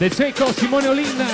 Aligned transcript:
De 0.00 0.08
Cecco, 0.08 0.50
Simone 0.54 0.88
Olin. 0.88 1.26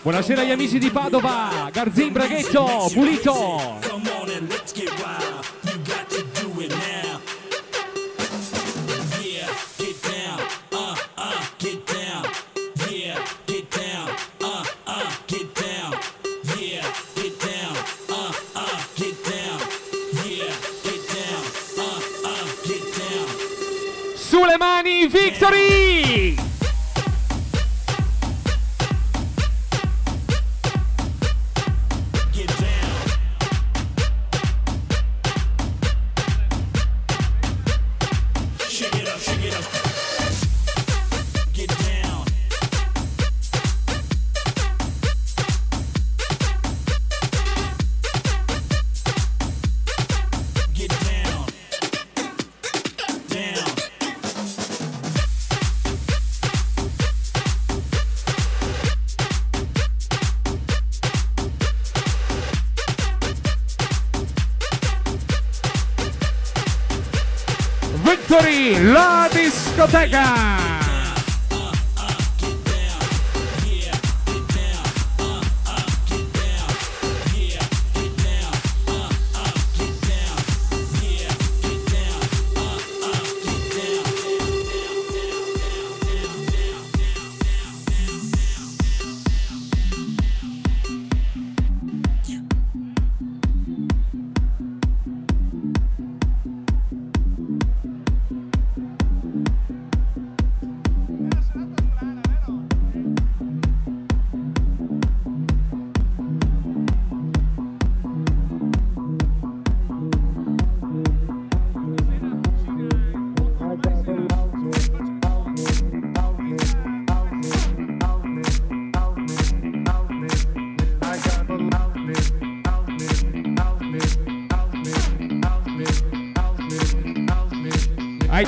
Buonasera 0.00 0.40
agli 0.40 0.50
amici 0.50 0.78
di 0.78 0.90
Padova, 0.90 1.68
Garzin 1.70 2.12
Braghetto, 2.12 2.88
Pulito. 2.94 3.77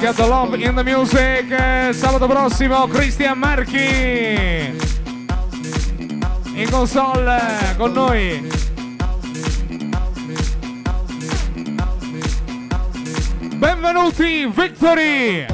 I 0.00 0.03
got 0.03 0.16
the 0.16 0.27
love 0.27 0.55
in 0.55 0.75
the 0.75 0.83
music. 0.83 1.50
Eh, 1.50 1.93
Sabato 1.93 2.27
prossimo 2.27 2.87
Cristian 2.87 3.38
Marchi. 3.38 4.75
In 6.55 6.71
console 6.71 7.37
eh, 7.37 7.77
con 7.77 7.93
noi. 7.93 8.49
Benvenuti 13.59 14.47
Victory! 14.47 15.50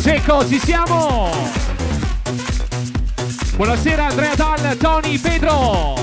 Cecco, 0.00 0.46
ci 0.48 0.58
siamo! 0.58 1.30
Buonasera 3.54 4.06
Andrea 4.06 4.34
Dal, 4.34 4.76
Tony, 4.78 5.18
Pedro! 5.18 5.94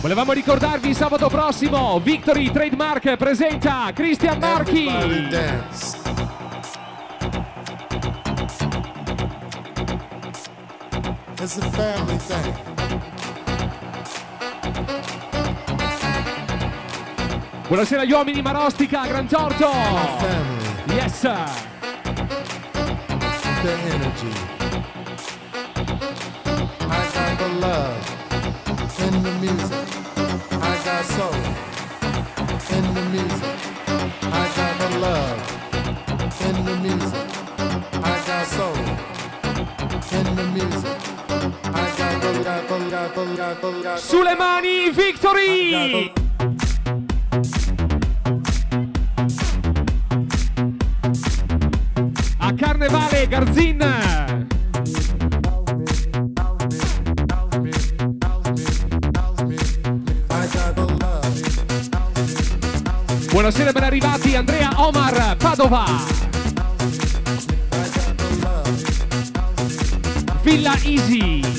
Volevamo 0.00 0.32
ricordarvi 0.32 0.92
sabato 0.94 1.28
prossimo 1.28 2.00
Victory 2.00 2.50
Trademark 2.50 3.16
presenta 3.16 3.92
Cristian 3.94 4.38
Marchi. 4.38 4.88
It's 11.38 11.56
a 11.56 11.70
family 11.70 12.16
thing. 12.18 12.69
Buonasera 17.70 18.02
gli 18.04 18.10
uomini 18.10 18.42
Marostica, 18.42 19.06
Gran 19.06 19.28
family, 20.18 20.92
Yes 20.92 21.20
sir. 21.20 21.38
the 23.62 23.72
energy. 23.92 24.32
I 26.80 27.06
got 27.14 27.38
the 27.38 27.48
love 27.60 27.94
in 28.98 29.22
the 29.22 29.30
music. 29.38 29.86
I 30.50 30.78
got 30.82 31.04
soul 31.04 31.32
in 32.76 32.92
the 32.92 33.02
music. 33.12 33.58
I 34.20 34.48
got 34.56 34.74
the 34.80 34.98
love 34.98 35.40
in 36.40 36.64
the 36.64 36.74
music. 36.74 37.28
I 38.02 38.20
got 38.26 38.46
soul 38.46 38.76
in 40.10 40.34
the 40.34 40.44
music. 40.52 40.98
Sulle 43.96 44.34
mani 44.36 44.90
Victory. 44.90 46.19
Garzin. 53.30 53.78
Buonasera 63.30 63.72
ben 63.72 63.84
arrivati 63.84 64.34
Andrea 64.34 64.70
Omar 64.78 65.36
Padova. 65.36 65.84
Villa 70.42 70.74
Easy. 70.82 71.49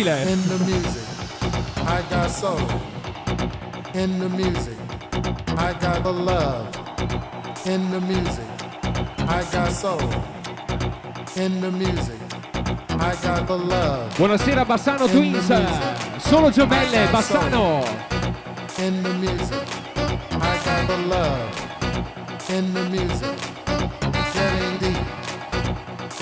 Riconoscibile. 0.00 0.22
In 0.22 0.48
the 0.48 0.58
music, 0.64 1.02
I 1.86 2.02
got 2.08 2.30
soul. 2.30 2.60
In 3.94 4.18
the 4.18 4.28
music, 4.28 4.78
I 5.56 5.72
got 5.74 6.02
the 6.02 6.12
love. 6.12 6.66
In 7.66 7.90
the 7.90 8.00
music, 8.00 8.44
I 9.28 9.44
got 9.52 9.72
soul. 9.72 10.00
In 11.36 11.60
the 11.60 11.70
music, 11.70 12.20
I 12.98 13.14
got 13.22 13.46
the 13.46 13.56
love. 13.56 14.14
Buonasera 14.16 14.64
Bassano 14.64 15.06
Twins. 15.08 15.46
Solo 16.18 16.50
gemelle, 16.50 17.08
Bassano. 17.10 17.84
In 18.78 19.02
the 19.02 19.14
music, 19.14 19.66
I 20.32 20.58
got 20.64 20.86
the 20.86 20.96
love. 21.06 21.48
In 22.48 22.72
the 22.72 22.88
music, 22.88 23.38
getting 24.32 24.78
deep. 24.78 25.06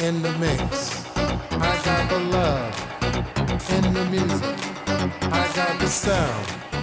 In 0.00 0.22
the 0.22 0.30
mix, 0.38 0.97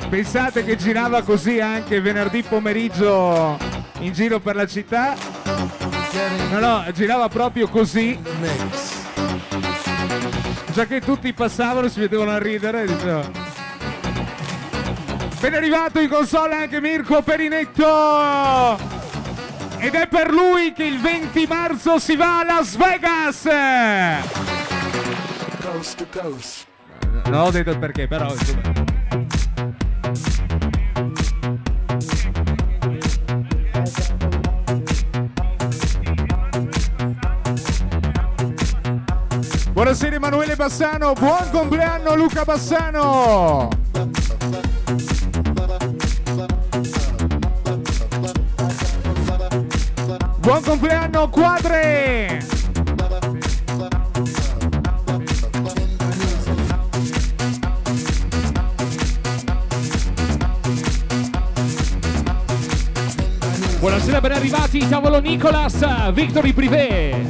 Pensate 0.09 0.63
che 0.63 0.77
girava 0.77 1.21
così 1.23 1.59
anche 1.59 1.99
venerdì 1.99 2.41
pomeriggio 2.43 3.57
in 3.99 4.13
giro 4.13 4.39
per 4.39 4.55
la 4.55 4.65
città? 4.65 5.15
No, 6.51 6.59
no, 6.59 6.85
girava 6.93 7.27
proprio 7.27 7.67
così, 7.67 8.17
già 10.71 10.85
che 10.85 11.01
tutti 11.01 11.33
passavano 11.33 11.89
si 11.89 11.99
mettevano 11.99 12.31
a 12.31 12.37
ridere 12.37 12.85
dicevano... 12.85 13.31
Ben 15.39 15.53
arrivato 15.53 15.99
in 15.99 16.09
console 16.09 16.55
anche 16.55 16.79
Mirko 16.79 17.21
Perinetto! 17.21 18.77
Ed 19.79 19.93
è 19.93 20.07
per 20.07 20.31
lui 20.31 20.73
che 20.73 20.83
il 20.83 20.99
20 20.99 21.45
marzo 21.47 21.99
si 21.99 22.15
va 22.15 22.39
a 22.39 22.43
Las 22.45 22.75
Vegas! 22.77 23.47
Coast 25.61 25.97
to 25.97 26.05
coast. 26.11 26.64
Non 27.25 27.41
ho 27.41 27.51
detto 27.51 27.71
il 27.71 27.79
perché, 27.79 28.07
però... 28.07 28.31
insomma. 28.31 28.93
Buonasera 39.71 40.15
Emanuele 40.15 40.55
Bassano, 40.55 41.13
buon 41.13 41.49
compleanno 41.51 42.15
Luca 42.15 42.43
Bassano! 42.43 43.67
Buon 50.39 50.61
compleanno 50.63 51.29
Quadre! 51.29 52.54
Tavolo 64.89 65.19
Nicolas, 65.19 66.11
Victory 66.11 66.53
Privé. 66.53 67.29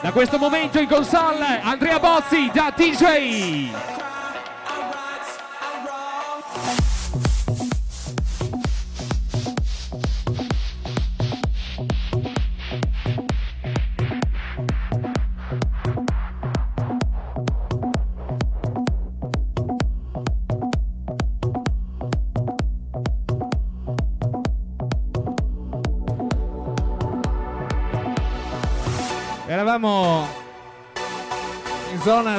Da 0.00 0.10
questo 0.10 0.38
momento 0.38 0.80
in 0.80 0.88
console 0.88 1.60
Andrea 1.62 2.00
Bozzi 2.00 2.50
da 2.52 2.72
DJ. 2.74 4.01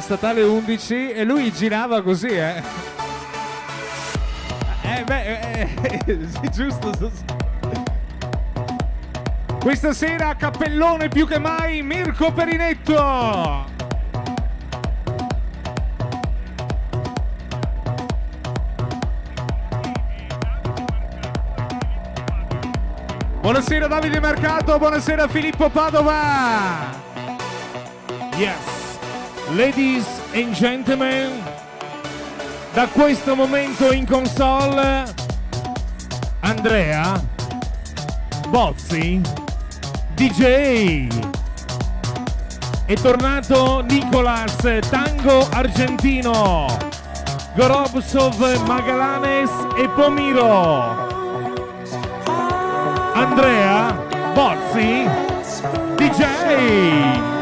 Statale 0.03 0.41
11 0.41 1.11
e 1.11 1.23
lui 1.23 1.49
girava 1.53 2.01
così, 2.01 2.27
eh. 2.27 2.61
Eh 4.81 5.03
beh, 5.05 5.23
eh, 5.23 5.69
eh, 6.05 6.49
giusto. 6.51 6.91
Questa 9.61 9.93
sera 9.93 10.35
cappellone 10.35 11.07
più 11.07 11.25
che 11.25 11.39
mai 11.39 11.81
Mirko 11.83 12.33
Perinetto. 12.33 13.71
Buonasera 23.39 23.87
Davide 23.87 24.19
Mercato, 24.19 24.77
buonasera 24.77 25.29
Filippo 25.29 25.69
Padova. 25.69 26.92
Ladies 29.55 30.07
and 30.33 30.51
gentlemen, 30.55 31.29
da 32.73 32.87
questo 32.87 33.35
momento 33.35 33.91
in 33.91 34.07
console 34.07 35.05
Andrea 36.39 37.21
Bozzi 38.49 39.21
DJ. 40.15 41.07
È 42.85 42.93
tornato 42.95 43.85
Nicolas 43.87 44.55
Tango 44.89 45.47
Argentino, 45.51 46.65
Gorobsov 47.55 48.65
Magalanes 48.65 49.51
e 49.75 49.87
Pomiro. 49.89 51.11
Andrea 53.13 53.91
Bozzi 54.33 55.07
DJ. 55.95 57.32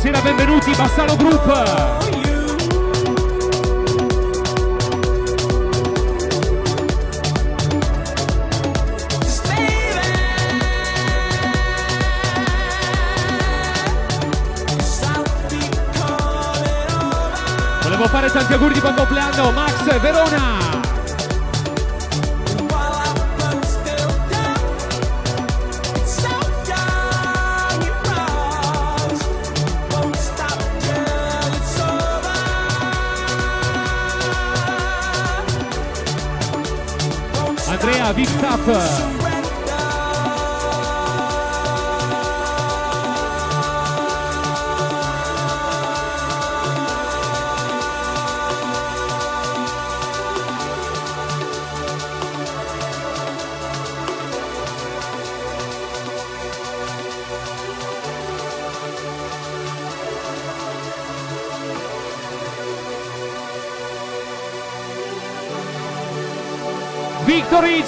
Buonasera, 0.00 0.20
benvenuti 0.32 0.70
Bassano 0.76 1.16
Group. 1.16 1.44
Volevo 17.82 18.06
fare 18.06 18.30
tanti 18.30 18.52
auguri 18.52 18.74
di 18.74 18.80
buon 18.80 18.94
compleanno 18.94 19.50
Max 19.50 19.98
Verona. 19.98 20.77
Andrea 38.08 38.24
Big 38.24 39.17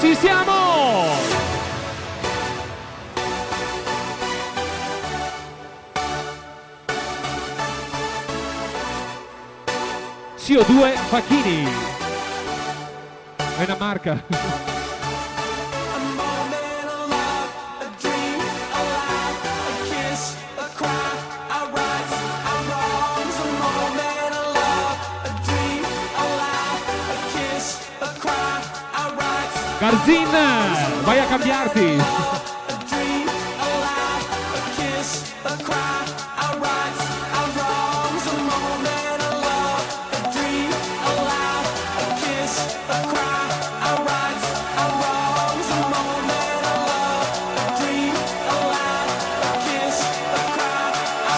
ci 0.01 0.15
siamo! 0.15 1.39
CO2 10.39 10.97
Facchini. 11.09 11.69
È 13.37 13.65
una 13.65 13.77
marca. 13.79 14.79
Garzin, 29.91 30.29
vai 31.05 31.19
a 31.19 31.27
cambiarti. 31.27 31.99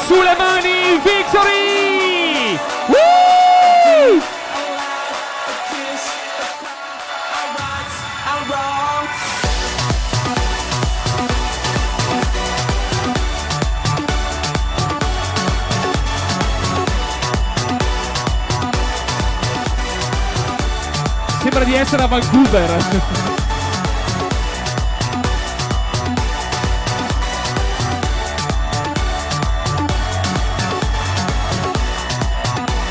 sulle 0.07 0.35
mani, 0.37 1.01
victory! 1.03 1.62
Essere 21.93 22.03
a 22.05 22.07
Vancouver. 22.07 23.01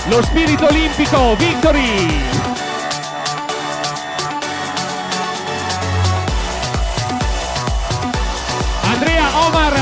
lo 0.07 0.21
spirito 0.23 0.67
olimpico, 0.67 1.35
Victory! 1.35 2.29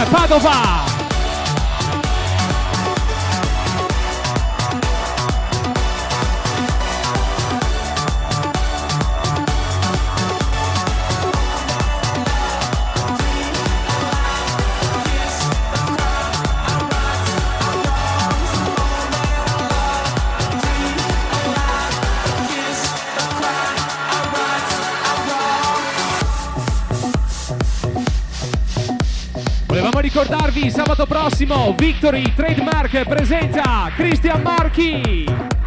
Padova 0.09 0.78
prossimo 31.39 31.73
Victory 31.77 32.33
Trademark 32.35 33.05
presenta 33.07 33.89
Cristian 33.95 34.41
Marchi. 34.41 35.58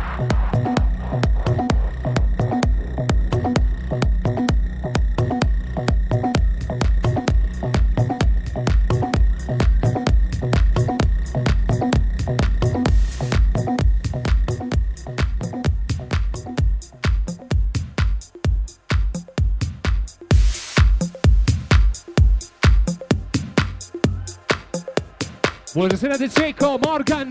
Buonasera 25.82 26.16
De 26.16 26.28
Cecco, 26.28 26.78
Morgan, 26.78 27.26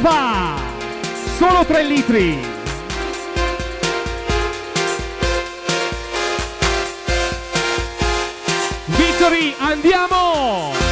Padova, 0.00 0.54
solo 1.36 1.64
3 1.64 1.82
litri. 1.82 2.38
Victory, 8.86 9.54
andiamo! 9.58 10.87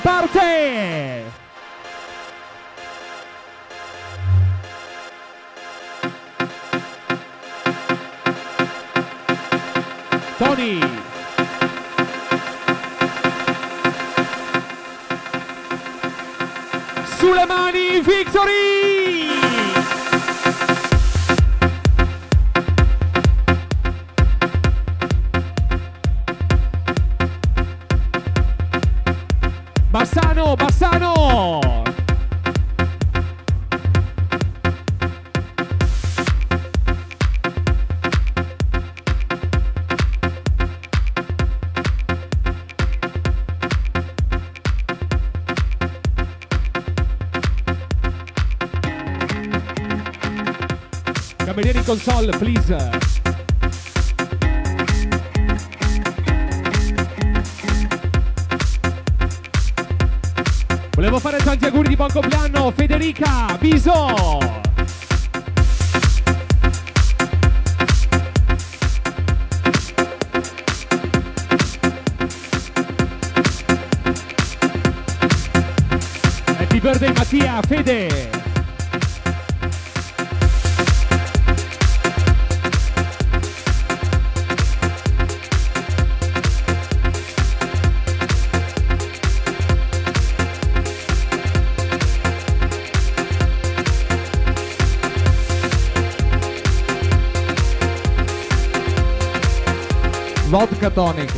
Parte! 0.00 1.27
Camerieri 51.88 51.96
console, 51.96 52.36
please. 52.36 52.76
Volevo 60.94 61.18
fare 61.18 61.38
tanti 61.38 61.64
auguri 61.64 61.88
di 61.88 61.96
buon 61.96 62.10
compleanno, 62.12 62.70
Federica 62.72 63.56
Biso. 63.58 64.38
Happy 76.58 76.80
birthday 76.80 77.12
Mattia, 77.14 77.60
Fede. 77.66 78.37
Vodka 100.88 100.94
tonic. 100.94 101.34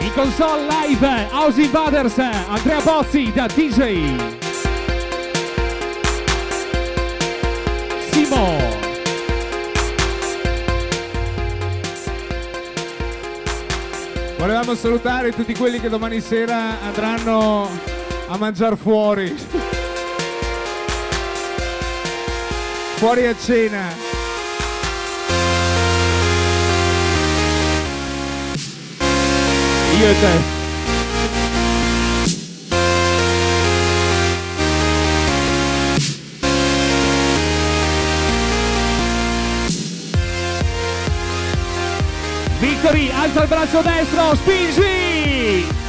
In 0.00 0.12
console 0.12 0.66
live 0.66 1.28
House 1.30 1.58
Invaders 1.58 2.18
Andrea 2.18 2.80
Bozzi 2.80 3.32
da 3.32 3.46
DJ 3.46 4.16
Simo 8.10 8.77
Volevamo 14.38 14.74
salutare 14.76 15.32
tutti 15.32 15.54
quelli 15.54 15.80
che 15.80 15.88
domani 15.88 16.20
sera 16.20 16.80
andranno 16.80 17.68
a 18.28 18.36
mangiare 18.36 18.76
fuori. 18.76 19.34
fuori 22.98 23.26
a 23.26 23.34
cena. 23.36 23.86
Io 29.98 30.06
e 30.06 30.20
te 30.20 30.57
Victory, 42.80 43.10
alza 43.10 43.42
il 43.42 43.48
braccio 43.48 43.82
destro, 43.82 44.36
spingi! 44.36 45.87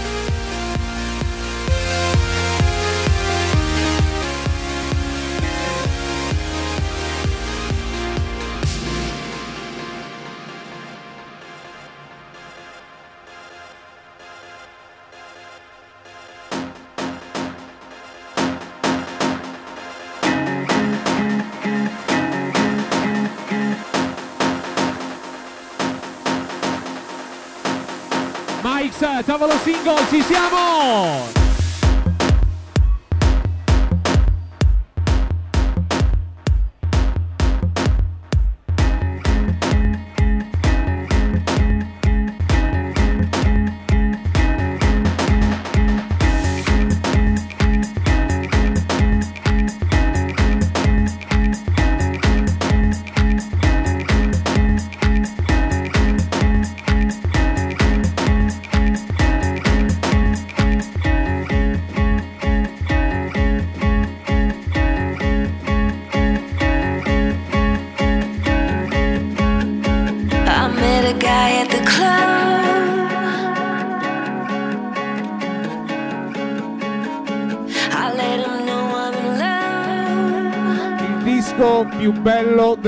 Tavolo 29.30 29.60
single, 29.63 30.08
ci 30.10 30.24
siamo! 30.24 31.38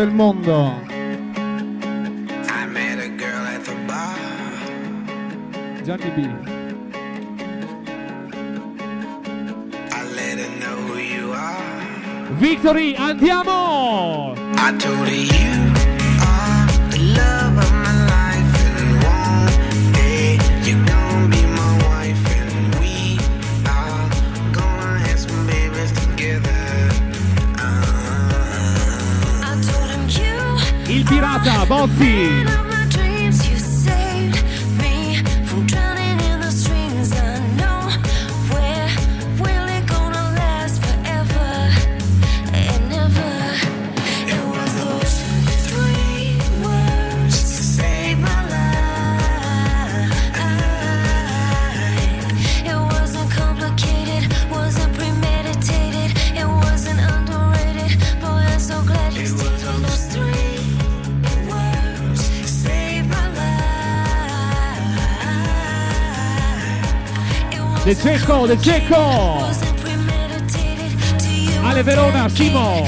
Del 0.02 0.10
mondo. 0.10 0.82
I 2.50 2.66
met 2.66 2.98
a 2.98 3.08
girl 3.10 3.46
at 3.46 3.64
the 3.64 3.76
bar. 3.86 4.18
Johnny 5.86 6.10
B. 6.16 6.28
Victory, 12.40 12.96
andiamo! 12.96 14.34
Balfi. 31.72 32.61
De 67.92 67.98
Cecco, 67.98 68.48
De 68.48 68.58
Cecco! 68.58 69.50
Ale 71.62 71.84
Verona, 71.84 72.30
Simo! 72.30 72.86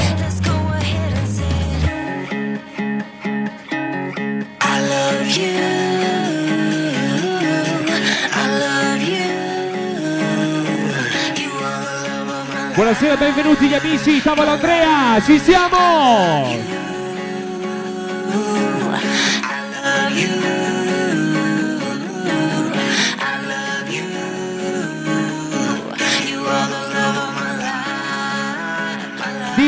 Buonasera, 12.73 13.17
benvenuti 13.17 13.67
gli 13.67 13.73
amici, 13.73 14.21
tavolo 14.21 14.51
Andrea, 14.51 15.21
ci 15.21 15.37
siamo! 15.37 16.72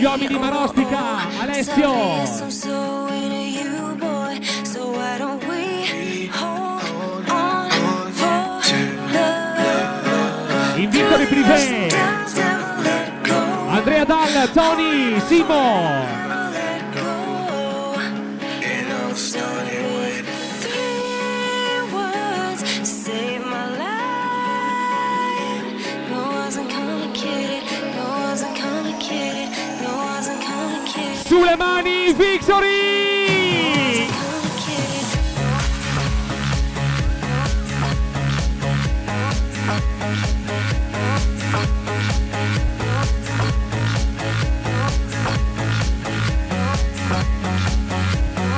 gli 0.00 0.04
uomini 0.04 0.38
Marostica, 0.38 0.98
Alessio. 1.40 1.92
Invito 10.76 11.16
di 11.18 11.24
privé. 11.26 11.88
Andrea 13.68 14.04
Dal, 14.04 14.50
Tony, 14.54 15.20
Simo. 15.26 16.29
Sulle 31.30 31.54
mani, 31.56 32.12
Victory! 32.12 34.08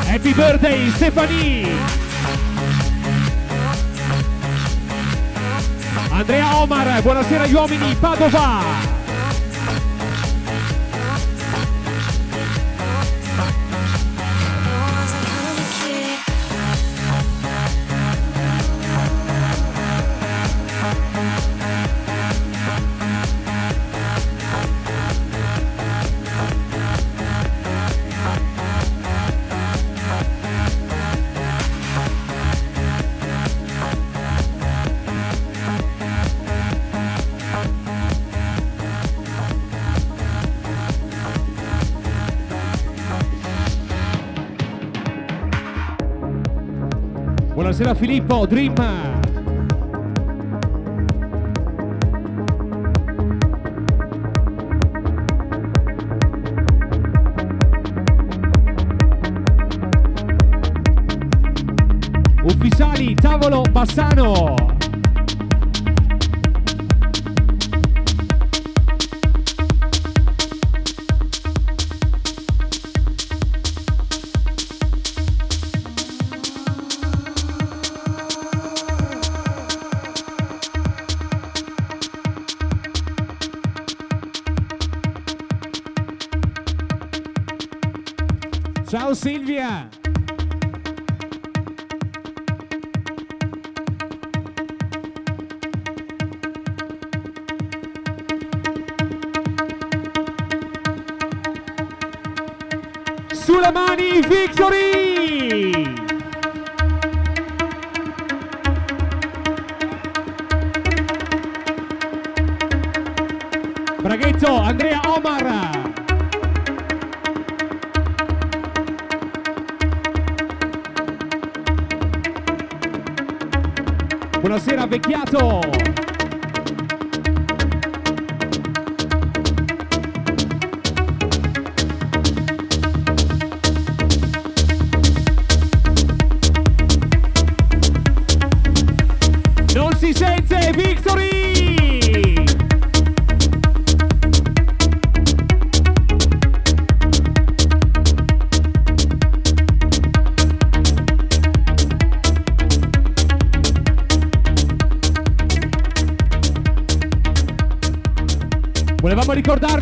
Happy 0.07 0.33
birthday, 0.33 0.91
Stephanie! 0.93 1.67
Andrea 6.11 6.57
Omar, 6.57 7.03
buonasera 7.03 7.47
gli 7.47 7.53
uomini, 7.53 7.95
Padova! 7.97 8.92
buonasera 47.73 47.95
Filippo, 47.95 48.47
Dream. 48.47 48.75
Ufficiali, 62.45 63.15
tavolo, 63.15 63.63
Bassano. 63.71 64.62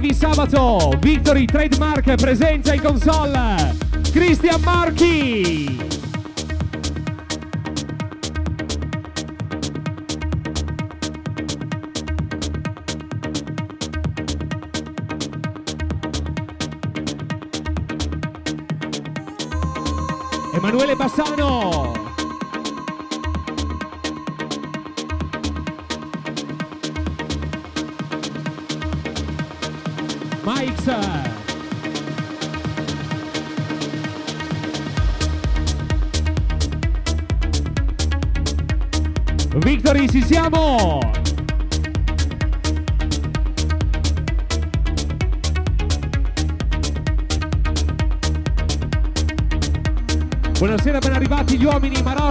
Gorghi 0.01 0.15
Sabato, 0.15 0.97
Victory 0.99 1.45
Trademark 1.45 2.15
presenta 2.15 2.73
in 2.73 2.81
console 2.81 3.75
Christian 4.11 4.59
Marchi. 4.63 5.90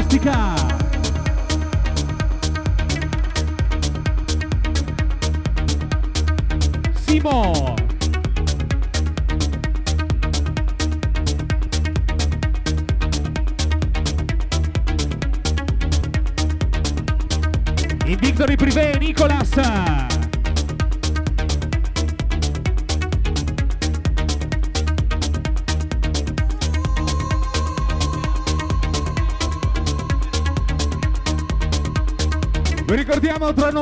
Fica! 0.10 0.59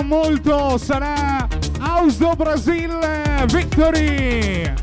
molto 0.07 0.77
sarà 0.77 1.45
House 1.81 2.17
do 2.17 2.33
Brasil 2.35 2.97
Victory. 3.47 4.73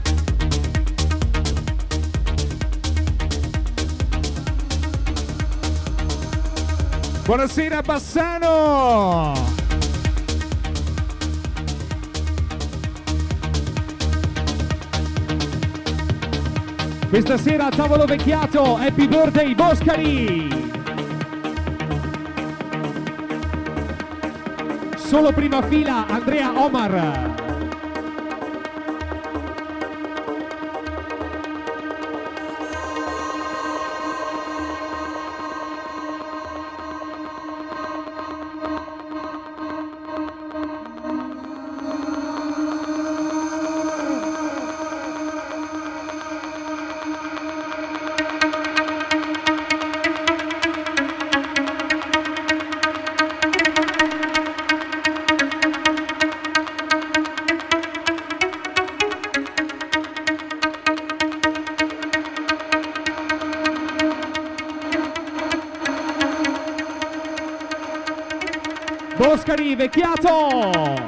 Buonasera 7.24 7.80
Bassano! 7.80 9.32
Questa 17.08 17.38
sera 17.38 17.66
a 17.66 17.70
tavolo 17.70 18.04
vecchiato, 18.04 18.76
happy 18.76 19.08
birthday 19.08 19.54
Boscari! 19.54 20.73
Solo 25.14 25.30
prima 25.30 25.62
fila 25.62 26.08
Andrea 26.08 26.50
Omar. 26.50 27.43
Boscari 69.74 69.76
vecchiato! 69.76 71.02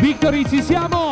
Victory, 0.00 0.44
ci 0.48 0.62
siamo! 0.62 1.07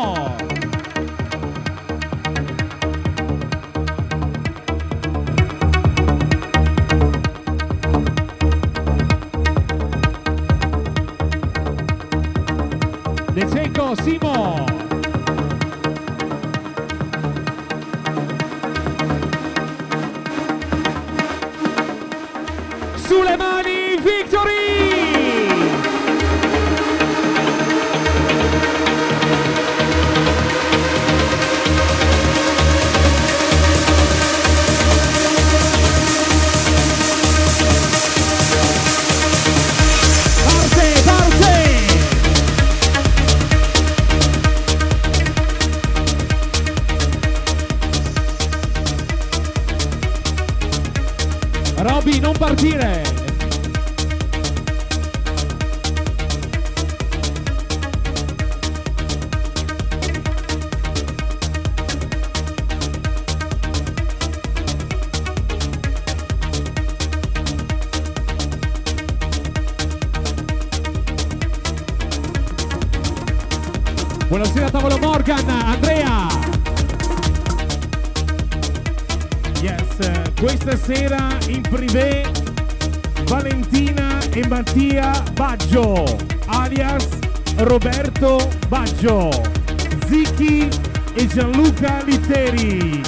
Questa 80.38 80.76
sera 80.76 81.36
in 81.48 81.62
privé 81.62 82.30
Valentina 83.24 84.18
e 84.30 84.46
Mattia 84.46 85.22
Baggio, 85.32 86.16
alias 86.46 87.08
Roberto 87.56 88.48
Baggio, 88.68 89.30
Zicchi 90.06 90.68
e 91.14 91.26
Gianluca 91.26 92.02
Litteri. 92.04 93.02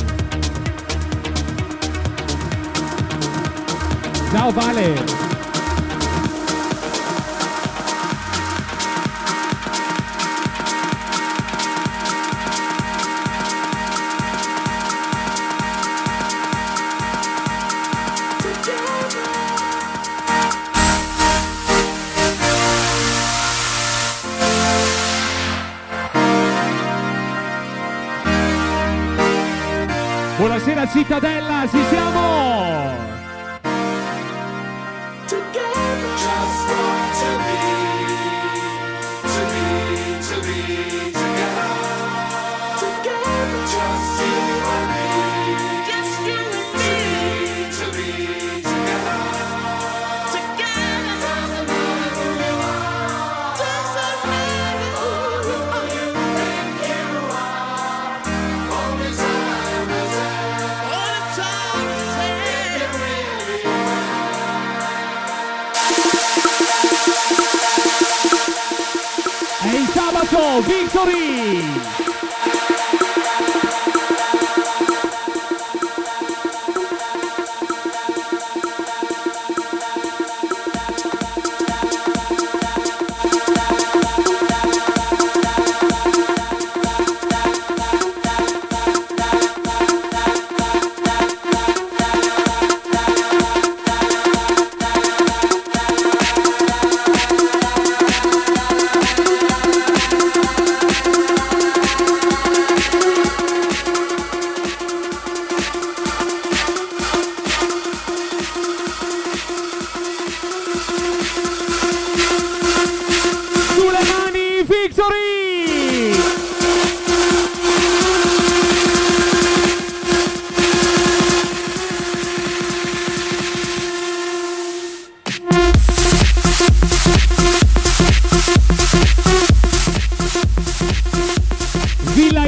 Ciao 4.30 4.50
Vale! 4.50 5.17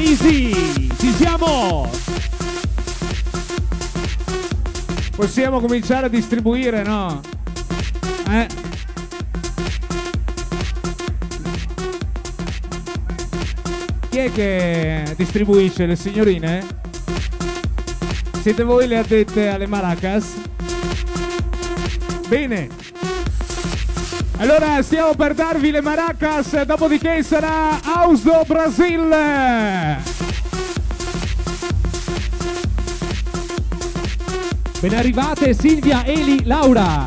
Easy, 0.03 0.89
ci 0.99 1.13
siamo? 1.13 1.91
Possiamo 5.15 5.61
cominciare 5.61 6.07
a 6.07 6.09
distribuire, 6.09 6.83
no? 6.83 7.21
Eh. 8.31 8.47
Chi 14.09 14.19
è 14.19 14.33
che 14.33 15.15
distribuisce 15.19 15.85
le 15.85 15.97
signorine? 15.97 16.67
Siete 18.41 18.63
voi 18.63 18.89
le 18.89 18.97
addette 18.97 19.49
alle 19.49 19.67
maracas? 19.67 20.33
Bene. 22.27 22.80
Allora 24.41 24.81
stiamo 24.83 25.15
per 25.15 25.35
darvi 25.35 25.71
le 25.71 25.83
maracas, 25.83 26.63
dopodiché 26.63 27.23
sarà 27.23 27.79
House 27.85 28.23
do 28.23 28.43
Brasil. 28.47 29.07
Ben 34.81 34.95
arrivate 34.95 35.53
Silvia, 35.53 36.07
Eli, 36.07 36.47
Laura. 36.47 37.05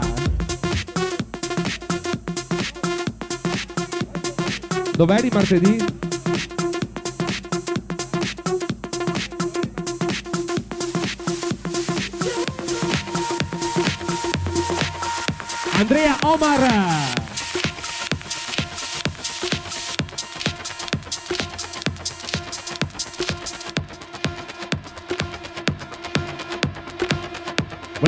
Dov'eri 4.96 5.30
martedì? 5.34 5.84
Andrea 15.80 16.16
Omar. 16.22 16.93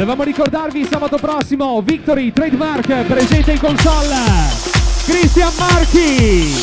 Volevamo 0.05 0.29
ricordarvi 0.29 0.85
sabato 0.85 1.17
prossimo 1.17 1.81
Victory 1.81 2.31
Trademark 2.31 3.05
presente 3.05 3.53
in 3.53 3.59
console 3.59 4.15
Cristian 5.03 5.51
Marchi. 5.57 6.61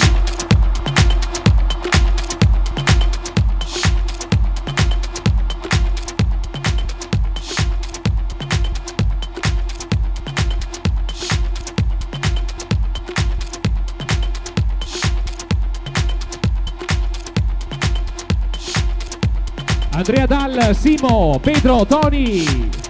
Andrea 19.90 20.26
Dal, 20.26 20.76
Simo, 20.76 21.40
Pedro, 21.42 21.84
Tony 21.86 22.80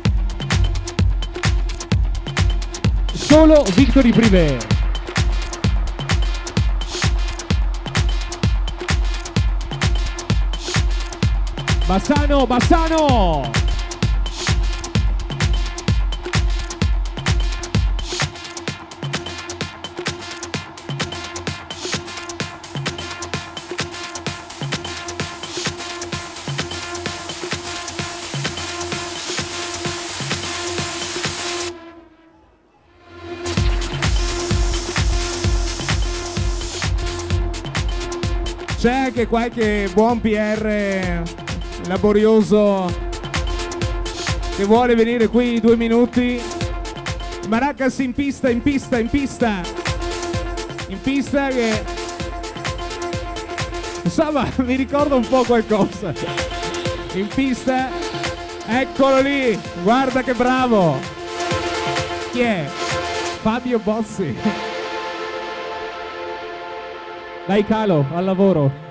Solo 3.33 3.63
Victory 3.73 4.11
Privé 4.13 4.59
Bassano, 11.87 12.47
Bassano 12.47 13.51
anche 39.13 39.27
qualche 39.27 39.91
buon 39.93 40.23
PR 40.23 41.23
laborioso 41.87 42.91
che 44.57 44.65
vuole 44.65 44.95
venire 44.95 45.27
qui 45.29 45.61
due 45.61 45.77
minuti. 45.77 46.41
Maracas 47.47 47.99
in 47.99 48.15
pista, 48.15 48.49
in 48.49 48.63
pista, 48.63 48.99
in 48.99 49.11
pista. 49.11 49.61
In 50.87 50.99
pista 51.03 51.49
che... 51.49 51.85
Insomma, 54.05 54.49
mi 54.65 54.77
ricorda 54.77 55.15
un 55.15 55.29
po' 55.29 55.43
qualcosa. 55.43 56.15
In 57.13 57.29
pista. 57.29 57.91
Eccolo 58.67 59.21
lì, 59.21 59.61
guarda 59.83 60.23
che 60.23 60.33
bravo. 60.33 60.97
Chi 62.31 62.41
è? 62.41 62.65
Fabio 63.43 63.79
Bossi. 63.79 64.35
Dai 67.45 67.67
Calo, 67.67 68.07
al 68.15 68.25
lavoro 68.25 68.91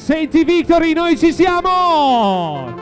Senti 0.00 0.44
Victory, 0.44 0.94
noi 0.94 1.16
ci 1.18 1.30
siamo! 1.30 2.74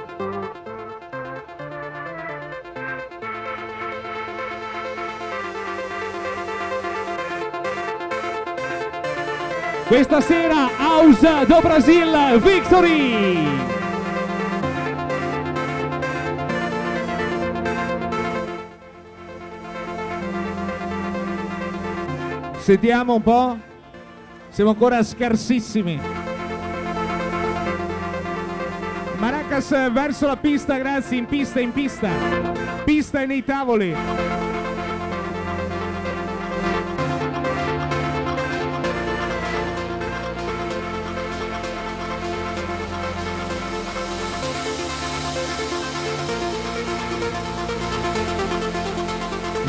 Questa 9.88 10.20
sera 10.20 10.70
House 10.78 11.44
do 11.46 11.60
Brasil 11.60 12.38
Victory! 12.40 13.48
Sentiamo 22.58 23.14
un 23.16 23.22
po'. 23.22 23.58
Siamo 24.50 24.70
ancora 24.70 25.02
scarsissimi. 25.02 26.17
Maracas 29.58 29.92
verso 29.92 30.26
la 30.26 30.36
pista, 30.36 30.76
grazie, 30.78 31.18
in 31.18 31.26
pista, 31.26 31.58
in 31.58 31.72
pista. 31.72 32.08
Pista 32.84 33.22
e 33.22 33.26
nei 33.26 33.44
tavoli. 33.44 33.94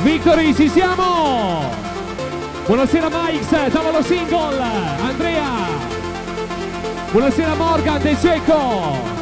Victory, 0.03 0.53
ci 0.53 0.69
siamo! 0.69 1.71
Buonasera 2.65 3.09
Mike, 3.09 3.71
tavolo 3.71 4.03
single, 4.03 4.61
Andrea! 5.01 5.67
Buonasera 7.11 7.55
Morgan, 7.55 8.01
De 8.01 8.15
Cecco! 8.15 9.18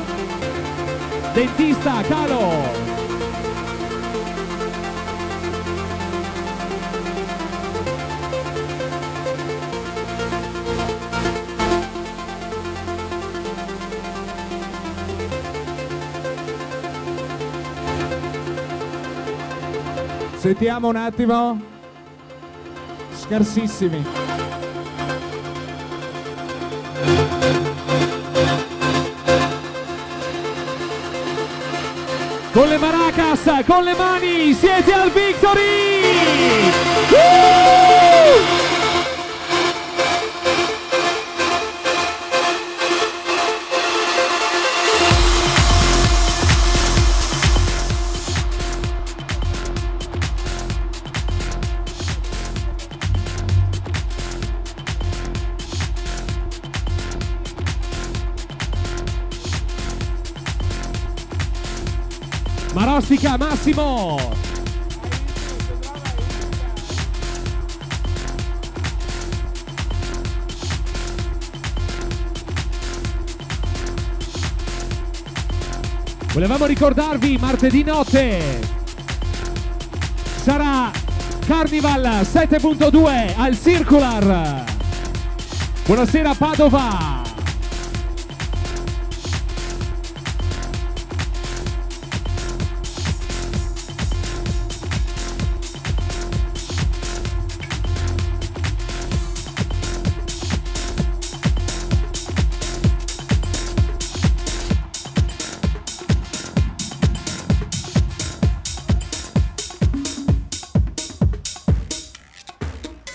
Dentista, 1.38 2.02
Calo! 2.02 2.64
Sentiamo 20.38 20.88
un 20.88 20.96
attimo. 20.96 21.62
Scarsissimi. 23.14 24.27
Maracas, 33.48 33.66
con 33.66 33.86
le 33.86 33.96
mani, 33.96 34.54
siete 34.54 34.94
al 34.94 35.10
Victory! 35.12 36.72
Woo! 37.12 38.67
Massimo! 63.68 64.36
Volevamo 76.32 76.66
ricordarvi 76.66 77.38
martedì 77.40 77.84
notte 77.84 78.60
sarà 80.44 80.92
Carnival 81.46 82.22
7.2 82.22 83.34
al 83.36 83.60
Circular. 83.60 84.64
Buonasera 85.86 86.36
Padova. 86.36 87.07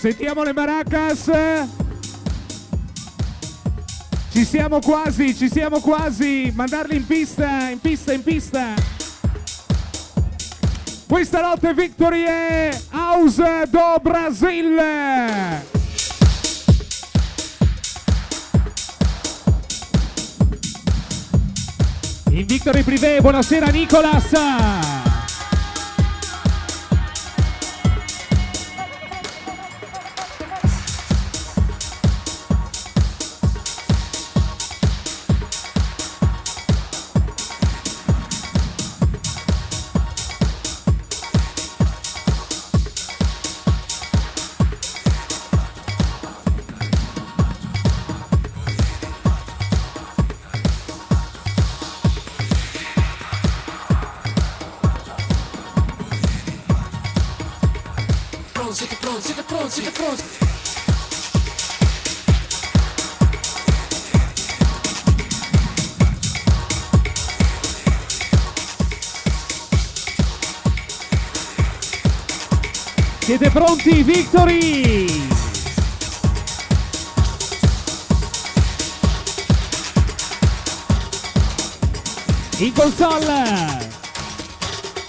Sentiamo 0.03 0.43
le 0.43 0.51
maracas. 0.51 1.31
Ci 4.33 4.43
siamo 4.43 4.79
quasi, 4.79 5.33
ci 5.33 5.49
siamo 5.49 5.79
quasi. 5.79 6.51
Mandarli 6.53 6.97
in 6.97 7.07
pista, 7.07 7.69
in 7.69 7.79
pista, 7.79 8.11
in 8.11 8.21
pista. 8.21 8.73
Questa 11.07 11.39
notte 11.39 11.73
Victory 11.73 12.23
è 12.23 12.77
House 12.91 13.63
do 13.69 13.95
Brasil. 14.01 14.77
In 22.31 22.45
Victory 22.45 22.83
Privé, 22.83 23.21
buonasera 23.21 23.67
Nicolas. 23.67 25.02
Pronti, 73.83 74.03
Victory? 74.03 75.05
In 82.59 82.73
console 82.73 83.91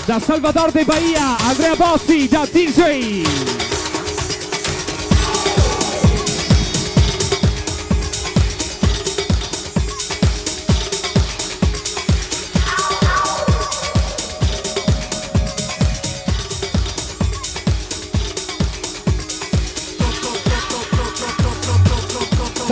da 0.07 0.19
Salvador 0.19 0.73
de 0.73 0.85
Bahia, 0.85 1.37
Andrea 1.49 1.77
Bossi 1.77 2.27
da 2.27 2.45
DJ. 2.47 3.54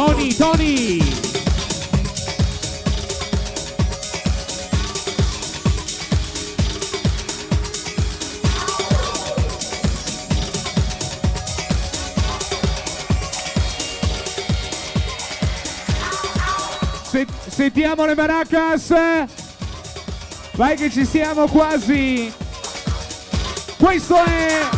Tony, 0.04 0.34
Tony. 0.34 0.98
Se- 17.08 17.26
sentiamo 17.46 18.04
le 18.04 18.16
maracas. 18.16 18.92
Vai 20.54 20.74
che 20.74 20.90
ci 20.90 21.06
siamo 21.06 21.46
quasi. 21.46 22.32
Questo 23.78 24.16
è 24.16 24.68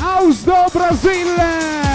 House 0.00 0.42
do 0.44 0.64
Brasil. 0.72 1.89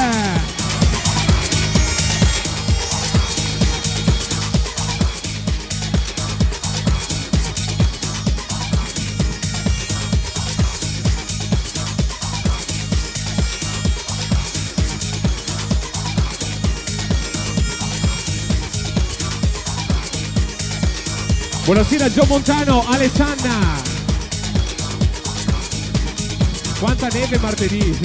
Buonasera 21.66 22.12
Gio 22.12 22.24
Montano, 22.28 22.86
Alessanna. 22.88 23.82
Quanta 26.78 27.08
neve 27.08 27.40
martedì. 27.40 28.00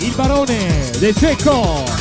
Il 0.00 0.14
barone 0.16 0.90
del 0.98 1.14
cecco. 1.14 1.95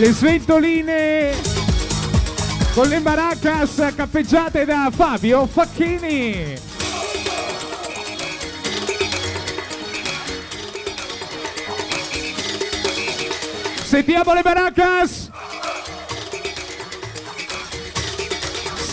Le 0.00 0.14
sventoline 0.14 1.30
con 2.72 2.88
le 2.88 3.00
maracas 3.00 3.92
cappeggiate 3.94 4.64
da 4.64 4.90
Fabio 4.90 5.46
Facchini. 5.46 6.54
Sentiamo 13.84 14.32
le 14.32 14.40
maracas. 14.42 15.30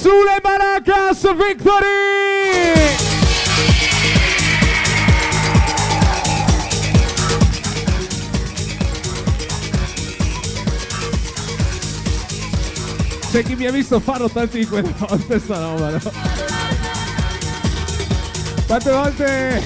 Sulle 0.02 0.42
maracas, 0.44 1.22
Victory! 1.22 2.27
C'è 13.38 13.44
chi 13.44 13.56
mi 13.56 13.68
ha 13.68 13.72
visto 13.72 14.00
farlo 14.00 14.28
tanti 14.28 14.58
di 14.58 14.66
quelle 14.66 14.92
volte 14.98 15.40
sta 15.40 15.60
roba, 15.60 15.92
no? 15.92 16.00
Quante 18.66 18.90
volte... 18.90 19.64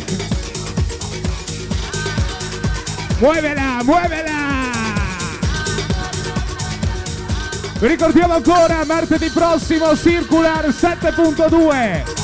Muovela, 3.19 3.81
muovela! 3.83 4.69
Ricordiamo 7.79 8.33
ancora, 8.33 8.83
martedì 8.83 9.29
prossimo, 9.29 9.95
Circular 9.95 10.67
7.2. 10.67 12.20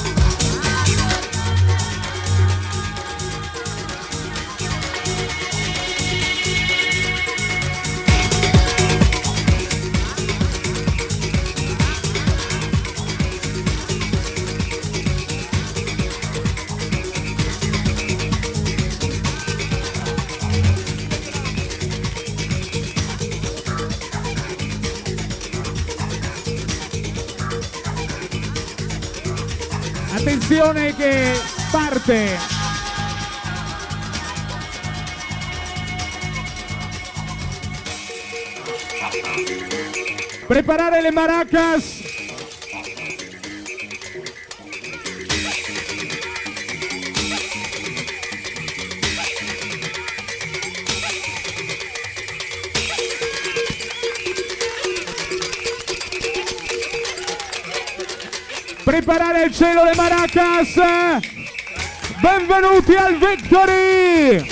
canciones 30.58 30.96
que 30.96 31.34
parte. 31.72 32.30
Preparar 40.48 40.96
el 40.96 41.14
maracas. 41.14 41.97
Cielo 59.58 59.86
le 59.86 59.96
maracas. 59.96 60.76
Benvenuti 62.22 62.96
al 62.96 63.18
Victory. 63.18 64.46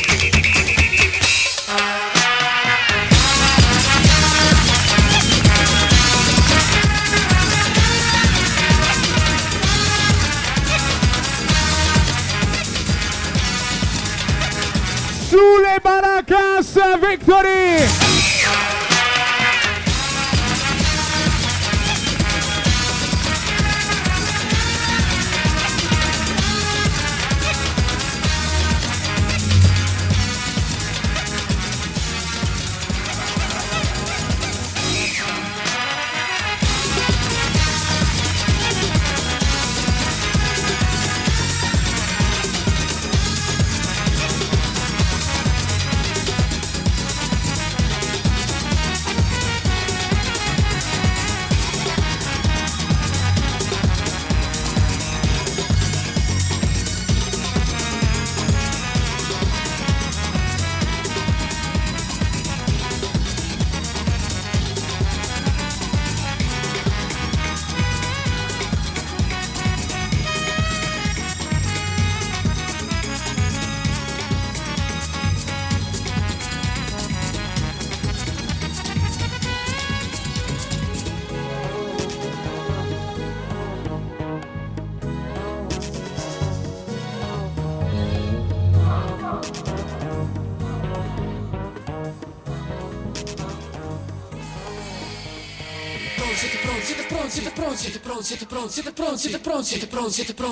Sulle 15.29 15.79
maracas 15.83 16.73
Victory. 16.99 17.84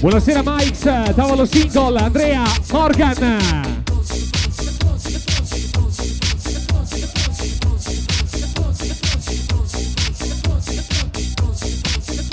Buonasera 0.00 0.42
Mike, 0.44 1.12
tavolo 1.14 1.46
single, 1.46 1.98
Andrea 1.98 2.44
Morgan. 2.70 3.67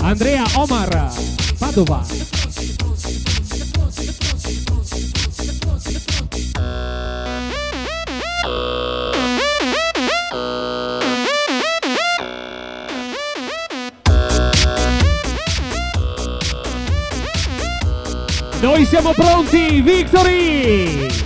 Andrea 0.06 0.44
Omar, 0.54 1.12
Padova. 1.58 2.06
Noi 18.62 18.86
siamo 18.86 19.12
pronti, 19.14 19.82
Victory! 19.82 21.25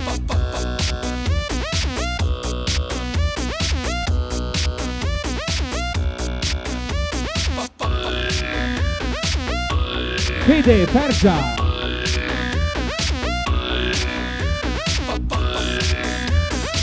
Fede 10.62 10.86
Fergia. 10.86 11.54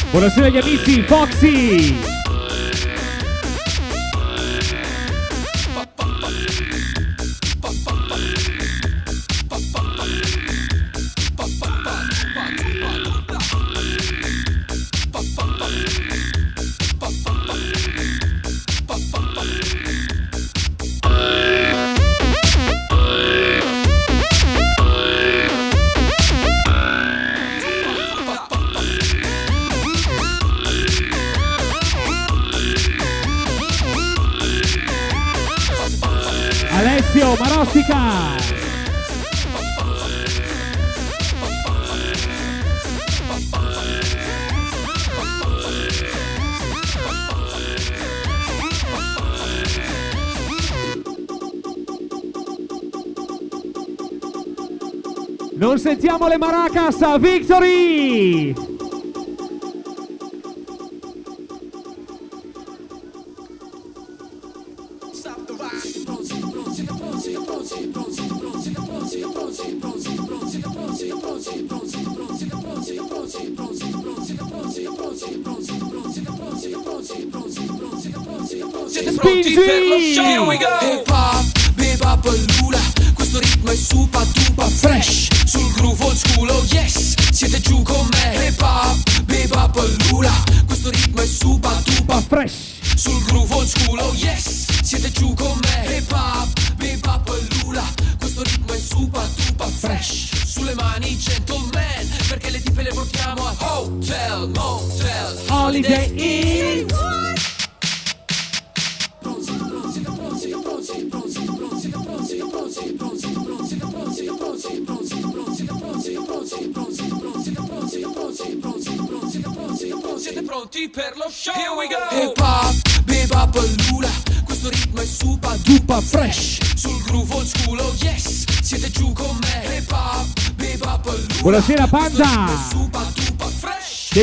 Buonasera 0.09 0.47
agli 0.47 0.57
amici, 0.57 1.03
Foxy! 1.03 2.06
Non 55.57 55.79
sentiamo 55.79 56.27
le 56.27 56.37
maracas, 56.37 57.17
Victory! 57.17 58.66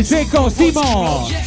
Seco 0.04 0.50
Simo. 0.50 1.43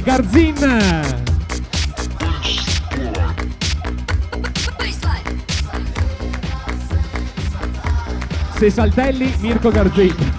Garzin. 0.00 0.54
Sei 8.58 8.70
saltelli 8.70 9.34
Mirko 9.40 9.70
Garzin. 9.70 10.31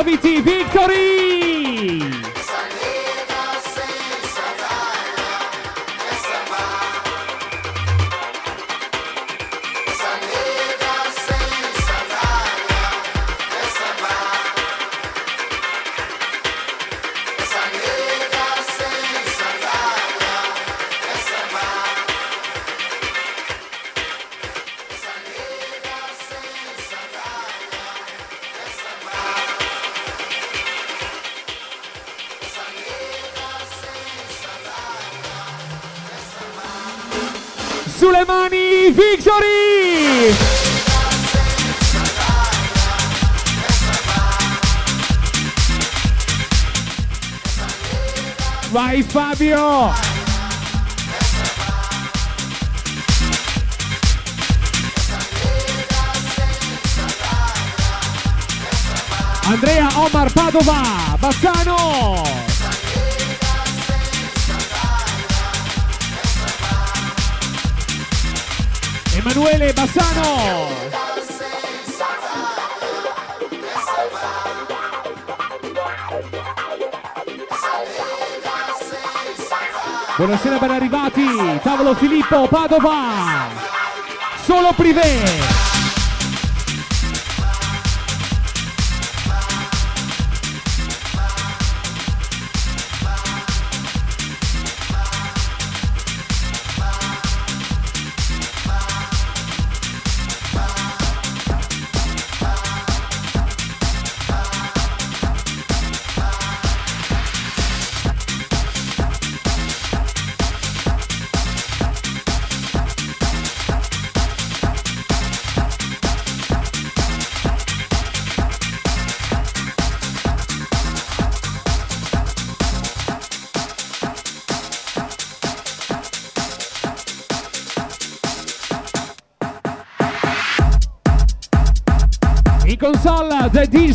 RVTV 0.00 0.42
Victory! 0.42 1.09
Victory! 39.00 40.34
Vai 48.70 49.02
Fabio! 49.02 49.90
Andrea 59.46 59.88
Omar 59.96 60.30
Padova, 60.30 61.16
Bassano! 61.18 62.39
Emanuele 69.30 69.72
Bassano. 69.72 70.66
Buonasera 80.16 80.58
ben 80.58 80.70
arrivati, 80.72 81.60
tavolo 81.62 81.94
Filippo 81.94 82.48
Padova, 82.48 83.46
solo 84.44 84.72
privé. 84.72 85.49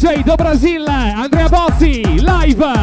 DJ 0.06 0.22
do 0.22 0.36
Brasil, 0.36 0.88
Andrea 0.88 1.50
Bozzi, 1.50 2.04
live! 2.04 2.74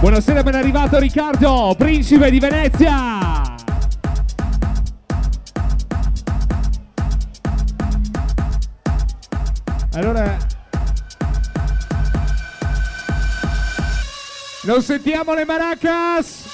Buonasera, 0.00 0.42
ben 0.42 0.54
arrivato 0.54 0.98
Riccardo, 0.98 1.74
principe 1.76 2.30
di 2.30 2.38
Venezia! 2.38 3.42
Allora... 9.92 10.38
Non 14.62 14.80
sentiamo 14.80 15.34
le 15.34 15.44
Maracas. 15.44 16.45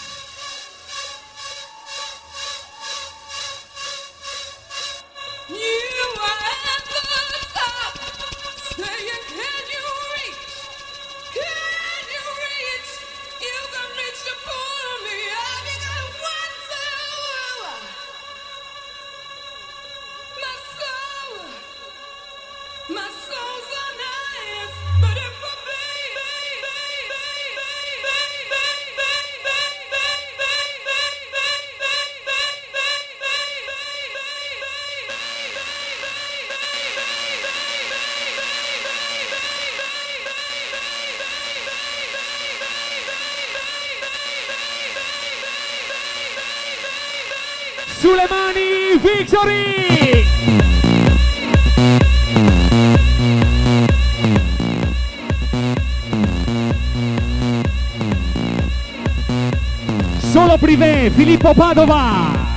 Filippo 61.15 61.53
Padova! 61.53 62.51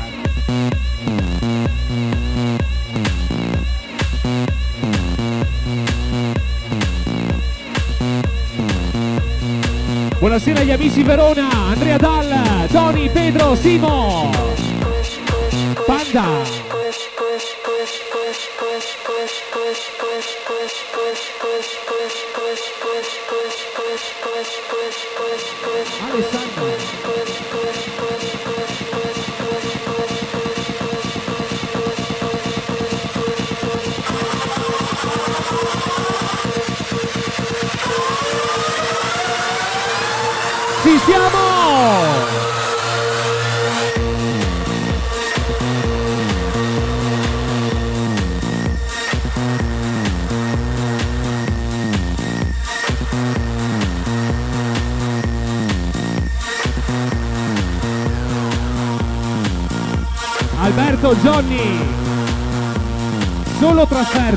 Buonasera 10.18 10.62
agli 10.62 10.72
amici 10.72 11.04
Verona, 11.04 11.50
Andrea 11.52 11.98
Dal, 11.98 12.68
Tony, 12.72 13.10
Pedro, 13.10 13.56
Simo, 13.56 14.32
Panda. 15.86 16.55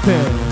Solo 0.04 0.47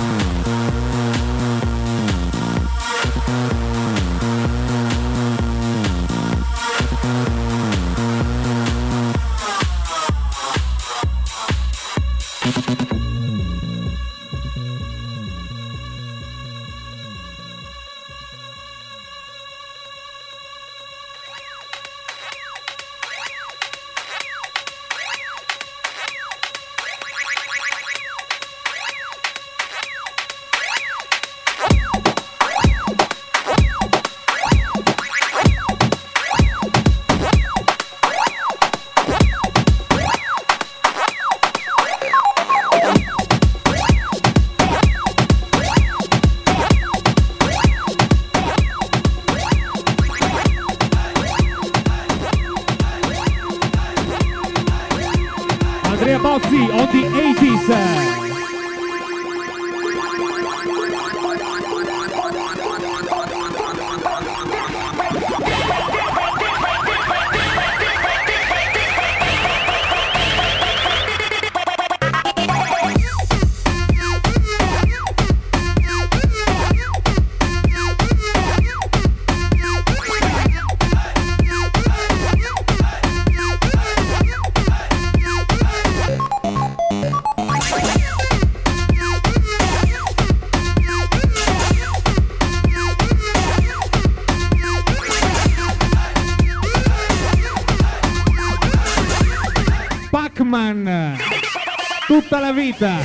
vita 102.67 102.99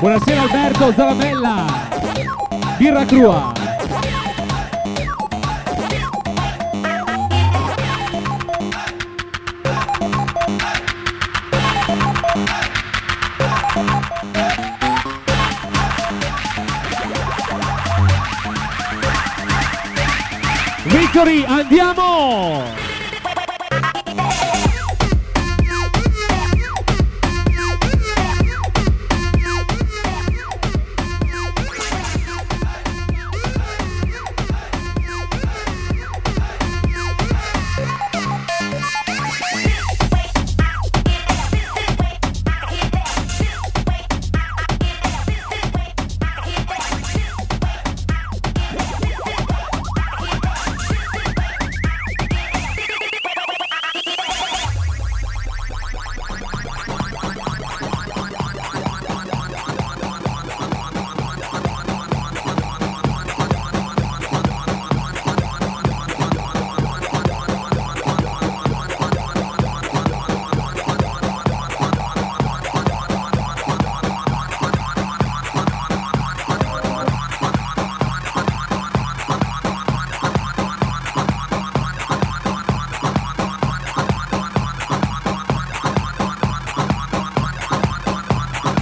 Buonasera 0.00 0.42
Alberto 0.42 0.92
Zalamella 0.94 1.66
Birra 2.78 3.04
Crua 3.04 3.57
Victory 21.18 21.44
andiamo 21.48 22.87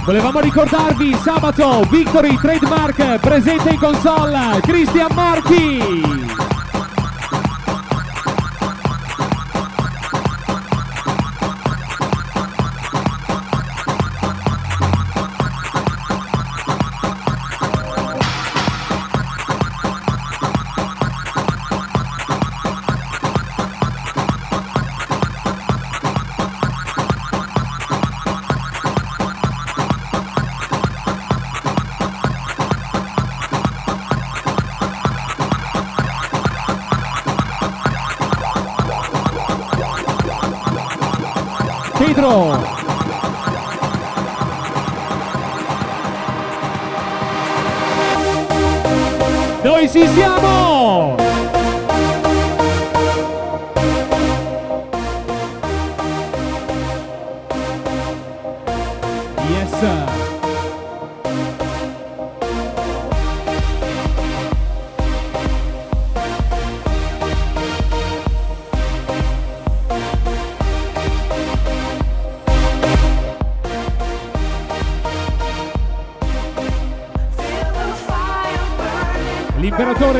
Volevamo 0.07 0.39
ricordarvi 0.39 1.13
sabato 1.21 1.81
Victory 1.89 2.37
Trademark 2.39 3.19
presente 3.19 3.71
in 3.71 3.77
console 3.77 4.61
Cristian 4.61 5.13
Marchi 5.13 6.16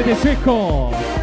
De 0.03 0.15
Secco! 0.15 1.16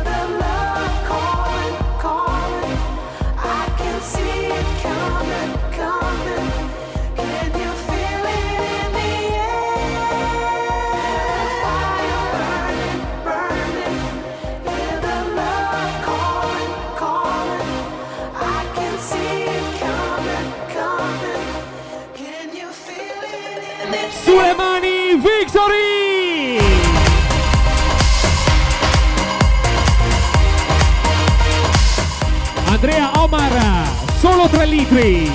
Andrea 32.85 33.11
Omar, 33.14 33.89
solo 34.20 34.47
3 34.47 34.66
litri. 34.66 35.32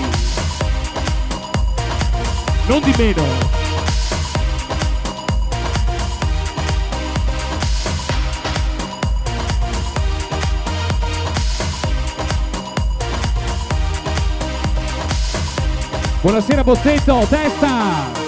Non 2.68 2.80
di 2.84 2.93
meno. 2.95 3.24
Buonasera 16.22 16.64
Bozzetto, 16.64 17.26
testa! 17.28 18.18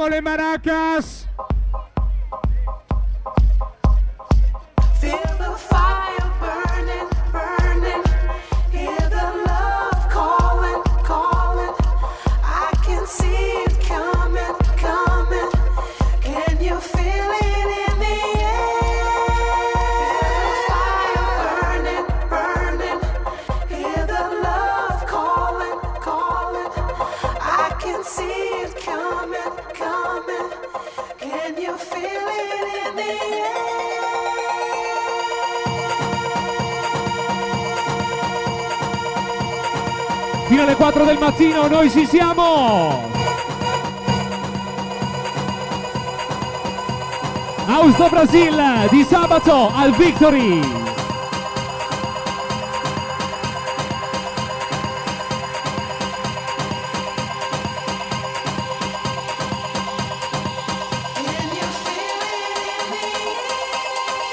Sentiamo 0.00 0.08
le 0.08 0.22
maracas! 0.22 1.19
Noi 41.80 41.90
ci 41.90 42.06
siamo! 42.06 43.08
Do 47.96 48.08
Brasil 48.08 48.56
di 48.90 49.04
sabato 49.04 49.70
al 49.74 49.92
Victory! 49.92 50.60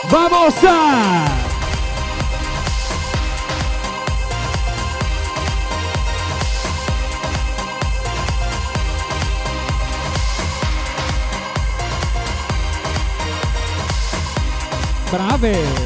¡Vamos! 0.09 0.55
Brave! 0.59 1.26
Buonasera 15.37 15.76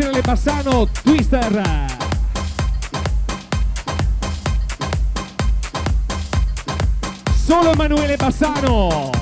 Le 0.00 0.20
Bassano, 0.22 0.86
Twister! 1.02 1.64
Solo 7.44 7.72
Emanuele 7.72 8.16
Bassano! 8.16 9.17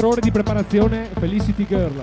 4 0.00 0.08
ore 0.08 0.22
di 0.22 0.30
preparazione, 0.30 1.10
Felicity 1.18 1.66
Girl. 1.66 2.02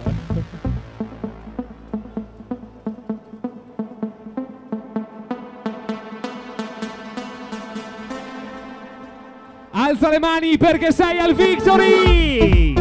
Alza 9.71 10.09
le 10.09 10.19
mani 10.19 10.57
perché 10.57 10.91
sei 10.91 11.17
al 11.17 11.33
Victory! 11.33 12.73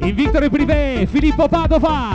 In 0.00 0.14
Victory 0.14 0.50
Privé, 0.50 1.06
Filippo 1.10 1.48
Padova! 1.48 2.13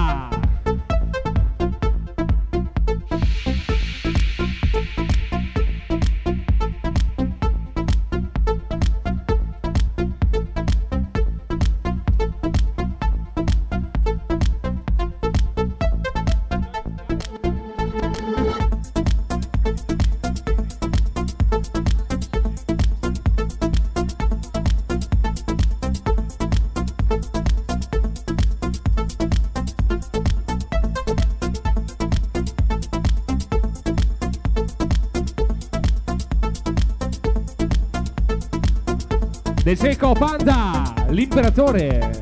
De 39.69 39.75
Seco 39.75 40.13
Panda, 40.13 40.95
l'imperatore. 41.09 42.21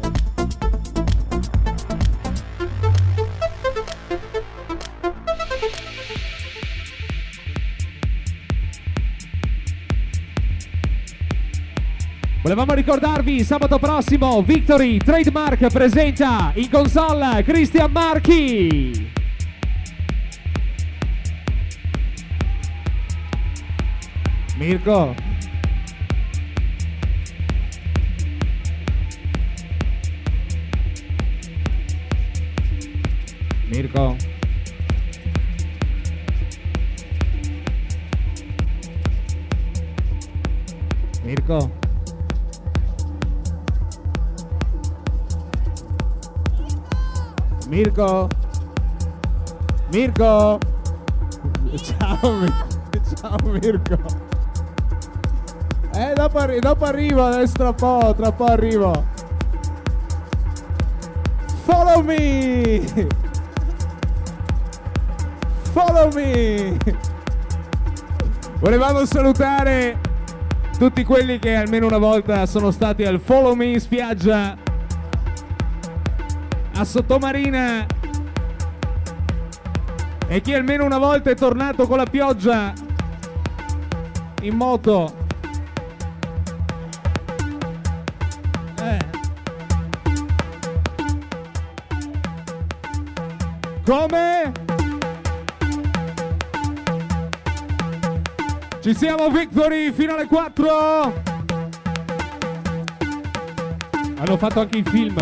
Volevamo 12.41 12.73
ricordarvi, 12.73 13.45
sabato 13.45 13.79
prossimo 13.79 14.41
Victory 14.41 14.97
Trademark 14.97 15.67
presenta 15.67 16.51
in 16.55 16.69
console 16.69 17.43
Cristian 17.43 17.89
Marchi. 17.93 19.09
Mirko, 24.57 25.26
Mirko. 33.87 34.17
Mirko. 41.23 41.69
Mirko. 47.69 48.29
Mirko. 49.91 50.59
Ciao, 51.77 52.17
ciao 53.15 53.37
Mirko. 53.45 53.97
Eh, 55.95 56.13
dopo, 56.15 56.39
arri- 56.39 56.59
dopo 56.59 56.85
arrivo, 56.85 57.25
adesso 57.25 57.53
tra 57.53 57.73
po', 57.73 58.13
tra 58.15 58.31
po' 58.31 58.45
arrivo. 58.45 58.91
Follow 61.65 62.03
me! 62.03 63.25
Follow 65.77 66.11
me! 66.11 66.75
Volevamo 68.57 69.05
salutare 69.05 69.99
tutti 70.79 71.03
quelli 71.03 71.37
che 71.37 71.53
almeno 71.53 71.85
una 71.85 71.99
volta 71.99 72.47
sono 72.47 72.71
stati 72.71 73.03
al 73.03 73.19
Follow 73.19 73.53
Me 73.53 73.65
in 73.65 73.79
spiaggia 73.79 74.57
a 76.73 76.83
Sottomarina 76.83 77.85
e 80.27 80.41
chi 80.41 80.55
almeno 80.55 80.83
una 80.83 80.97
volta 80.97 81.29
è 81.29 81.35
tornato 81.35 81.85
con 81.85 81.97
la 81.97 82.05
pioggia 82.05 82.73
in 84.41 84.55
moto. 84.55 85.13
Eh. 88.81 88.99
Come? 93.85 94.26
Ci 98.87 98.95
siamo 98.95 99.29
Victory 99.29 99.91
fino 99.91 100.13
alle 100.13 100.27
4. 100.27 101.21
Hanno 104.15 104.37
fatto 104.37 104.61
anche 104.61 104.77
il 104.77 104.87
film. 104.87 105.13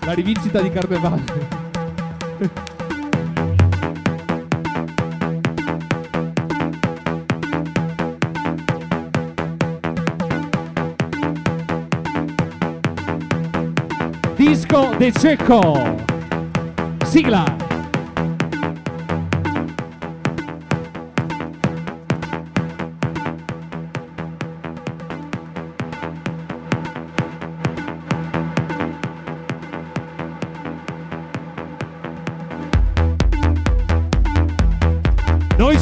La 0.00 0.12
rivincita 0.14 0.60
di 0.60 0.68
Carnevale. 0.68 1.22
Disco 14.34 14.90
De 14.96 15.12
Cecco. 15.12 16.04
Sigla. 17.04 17.67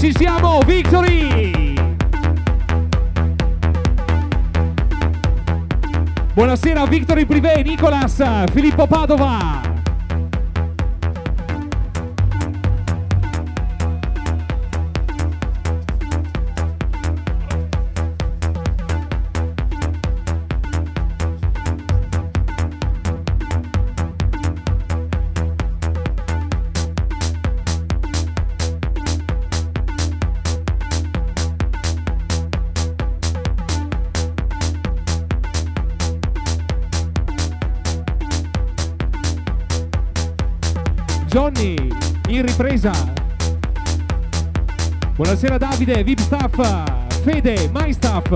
Ci 0.07 0.13
siamo, 0.19 0.61
Victory! 0.65 1.75
Buonasera 6.33 6.87
Victory 6.87 7.27
Privé, 7.27 7.63
Nicolas, 7.65 8.23
Filippo 8.53 8.87
Padova. 8.87 9.66
Davide, 45.87 46.03
VIP 46.03 46.21
Staff, 46.21 47.23
Fede, 47.23 47.71
My 47.73 47.93
Staff. 47.93 48.33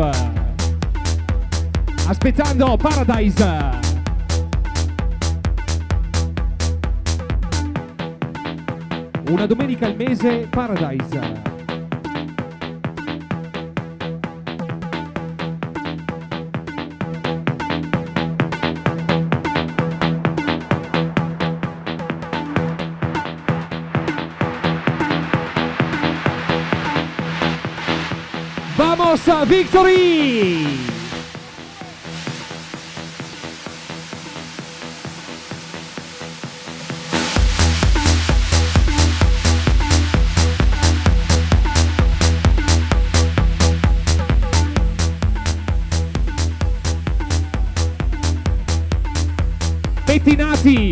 Aspettando 2.06 2.76
Paradise. 2.76 3.44
Una 9.30 9.46
domenica 9.46 9.86
al 9.86 9.96
mese 9.96 10.46
Paradise. 10.48 11.49
Roma 29.40 29.46
Victory! 29.46 30.90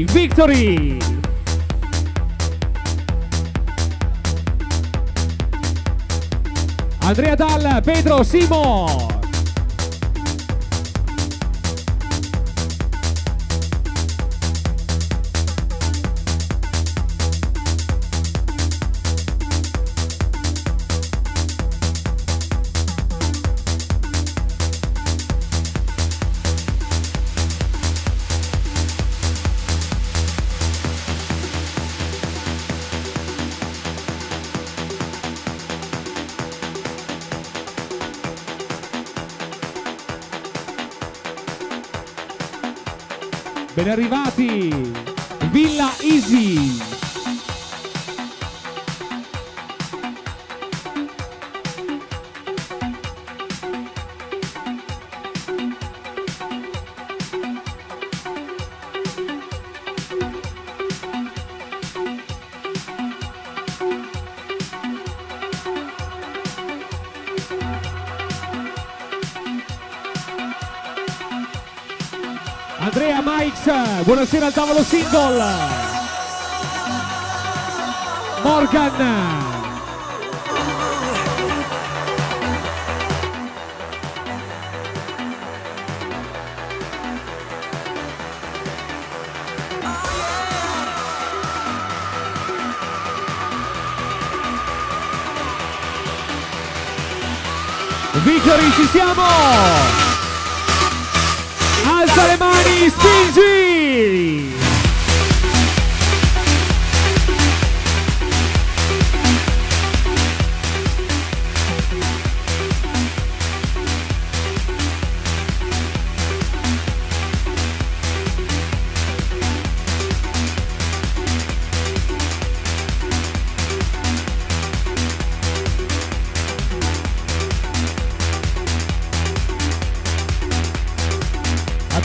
Victory! 0.04 0.87
Pedro 7.82 8.22
Simo. 8.24 9.07
Ben 43.78 43.90
arrivati! 43.90 44.70
Villa 45.52 45.88
Easy! 46.00 46.87
Buonasera 74.08 74.46
al 74.46 74.54
tavolo 74.54 74.82
single. 74.82 75.44
Morgan. 78.42 78.92
Victory, 98.24 98.72
ci 98.72 98.86
siamo! 98.90 99.22
Alza 101.84 102.26
le 102.26 102.36
mani, 102.38 102.88
spingi! 102.88 103.67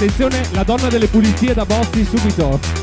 Attenzione, 0.03 0.45
la 0.51 0.63
donna 0.63 0.89
delle 0.89 1.07
pulizie 1.07 1.53
da 1.53 1.65
Bossi 1.65 2.03
subito. 2.03 2.82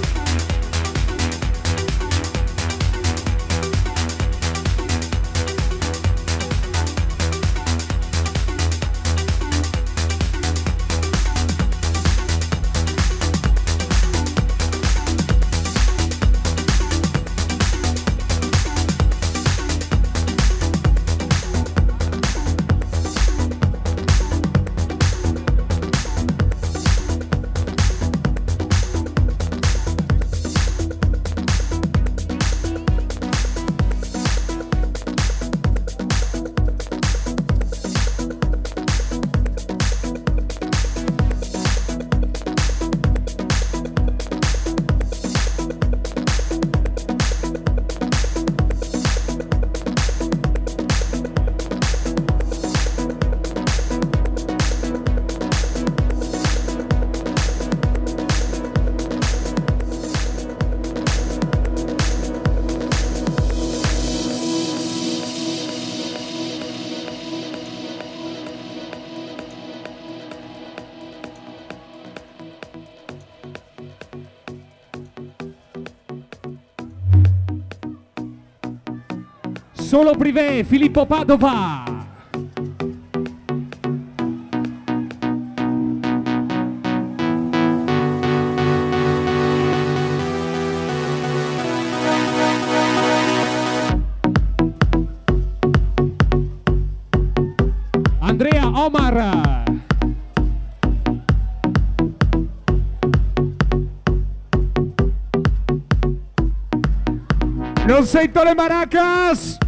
Solo 80.02 80.16
Privé, 80.16 80.64
Filippo 80.64 81.05
Padova. 81.05 81.85
Andrea 98.20 98.68
Omar. 98.68 99.64
Non 107.86 108.06
sento 108.06 108.43
le 108.43 108.55
maracas! 108.55 109.60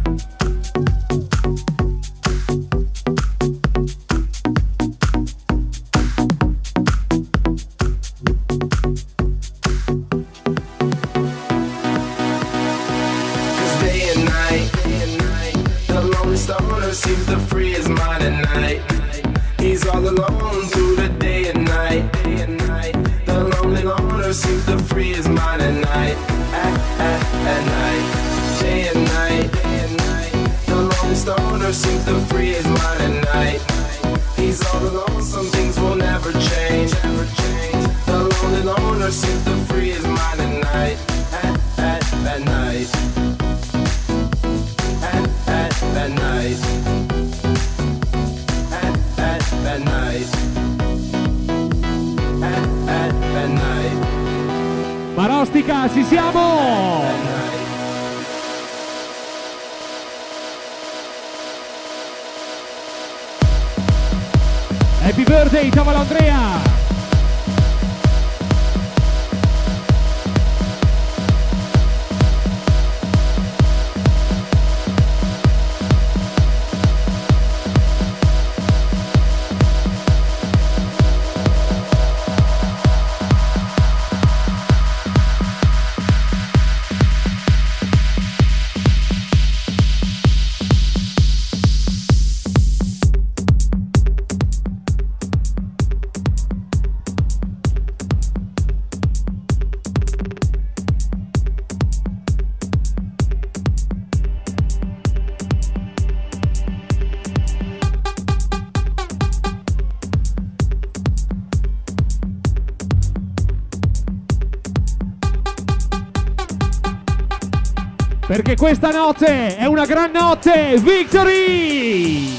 Questa 118.63 118.91
notte 118.91 119.57
è 119.57 119.65
una 119.65 119.85
gran 119.85 120.11
notte! 120.11 120.77
Victory! 120.77 122.33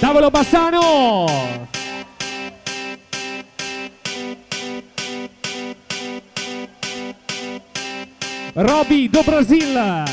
Tavolo 0.00 0.30
Bassano! 0.30 1.68
Roby 8.54 9.10
do 9.10 9.22
Brasil! 9.22 10.04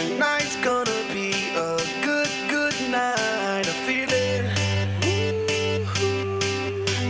Tonight's 0.00 0.56
gonna 0.56 1.00
be 1.12 1.30
a 1.54 1.76
good, 2.02 2.30
good 2.48 2.74
night. 2.90 3.66
A 3.66 3.76
feeling 3.86 4.44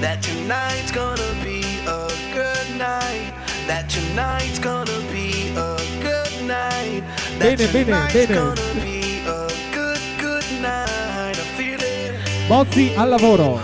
that 0.00 0.18
tonight's 0.22 0.90
gonna 0.90 1.32
be 1.44 1.60
a 1.86 2.08
good 2.34 2.68
night. 2.76 3.32
That 3.68 3.88
tonight's 3.88 4.58
gonna 4.58 5.00
be 5.12 5.50
a 5.68 5.76
good 6.02 6.34
night. 6.46 7.02
That 7.38 7.58
Bene, 7.58 7.72
bene, 7.72 7.84
tonight's 7.84 8.14
bene. 8.14 8.34
gonna 8.34 8.74
be 8.86 8.98
a 9.38 9.48
good, 9.76 10.02
good 10.18 10.48
night. 10.60 11.36
A 11.44 11.46
feeling 11.56 12.12
Bozzi 12.48 12.86
al 12.96 13.08
lavoro! 13.10 13.60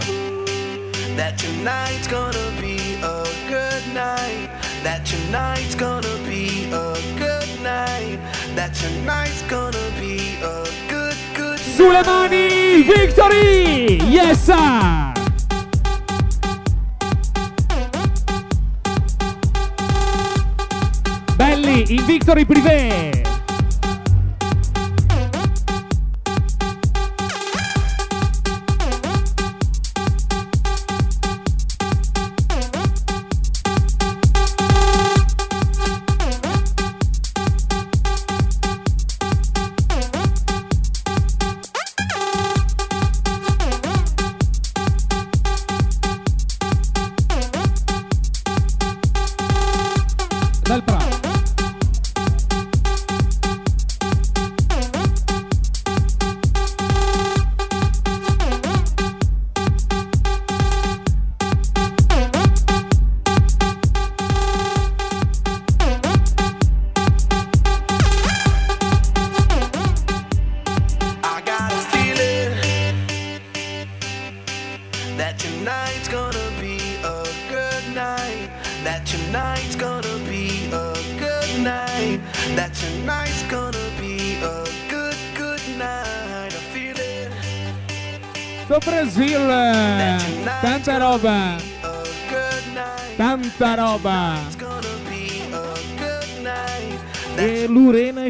that 1.17 1.37
tonight's 1.39 2.07
gonna 2.07 2.49
be 2.61 2.77
a 3.03 3.25
good 3.49 3.83
night. 3.93 4.49
That 4.85 5.05
tonight's 5.05 5.75
gonna 5.75 6.16
That 8.57 8.73
tonight's 8.73 9.43
gonna 9.43 9.77
be 10.01 10.39
a 10.43 10.65
good, 10.89 11.15
good 11.37 11.59
Sulle 11.59 12.03
mani! 12.03 12.85
Victory! 12.85 13.99
Yes! 14.09 14.47
sir! 14.47 15.13
Belli 21.37 21.83
in 21.83 22.03
Victory 22.07 22.47
Privé! 22.47 23.16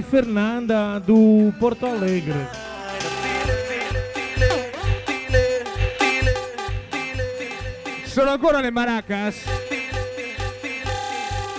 Fernanda 0.08 1.00
do 1.04 1.52
Porto 1.58 1.86
Alegre. 1.86 2.48
Sono 8.04 8.30
ancora 8.30 8.60
le 8.60 8.70
maracas? 8.70 9.36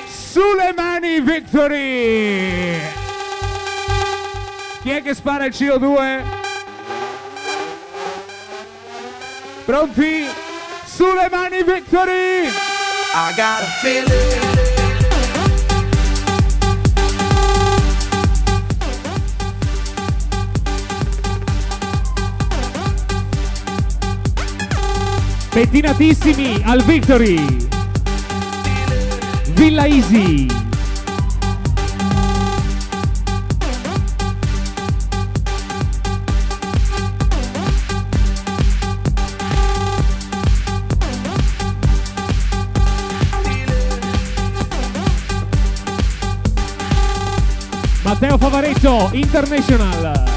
Sulle 0.07 0.73
mani 0.73 1.19
Victory! 1.21 2.79
Chi 4.81 4.89
è 4.89 5.01
che 5.03 5.13
spara 5.13 5.45
il 5.45 5.53
CO2? 5.53 6.23
Pronti? 9.65 10.25
Sulle 10.85 11.27
mani 11.29 11.63
Victory! 11.63 12.47
I 12.47 13.33
got 13.35 13.61
a 13.61 13.65
feeling. 13.81 14.56
Pettinatissimi 25.57 26.61
al 26.65 26.83
Victory! 26.83 27.67
Villa 29.53 29.87
Easy! 29.87 30.45
Matteo 48.03 48.37
Favaretto 48.37 49.09
International! 49.13 50.36